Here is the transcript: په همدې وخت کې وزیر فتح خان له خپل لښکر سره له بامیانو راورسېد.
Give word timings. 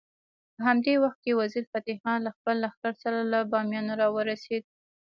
په 0.55 0.61
همدې 0.67 0.93
وخت 1.03 1.19
کې 1.25 1.37
وزیر 1.41 1.63
فتح 1.71 1.95
خان 2.01 2.19
له 2.23 2.31
خپل 2.37 2.55
لښکر 2.63 2.93
سره 3.03 3.19
له 3.31 3.39
بامیانو 3.51 3.93
راورسېد. 4.01 4.63